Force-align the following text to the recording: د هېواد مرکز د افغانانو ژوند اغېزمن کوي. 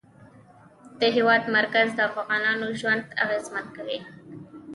د 0.99 1.01
هېواد 1.15 1.43
مرکز 1.57 1.87
د 1.95 1.99
افغانانو 2.09 2.67
ژوند 2.79 3.03
اغېزمن 3.23 3.65
کوي. 3.75 3.99